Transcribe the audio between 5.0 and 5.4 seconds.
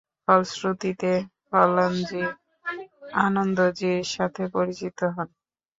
হন।